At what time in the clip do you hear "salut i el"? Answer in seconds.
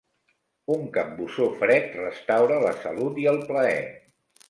2.83-3.43